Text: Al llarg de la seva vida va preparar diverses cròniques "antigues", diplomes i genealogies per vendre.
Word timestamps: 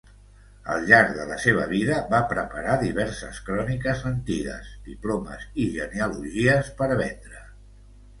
Al 0.75 0.85
llarg 0.91 1.09
de 1.17 1.25
la 1.31 1.35
seva 1.41 1.65
vida 1.73 1.97
va 2.13 2.21
preparar 2.31 2.77
diverses 2.83 3.41
cròniques 3.49 4.01
"antigues", 4.13 4.71
diplomes 4.87 5.45
i 5.65 5.69
genealogies 5.77 6.73
per 6.81 6.89
vendre. 7.03 7.43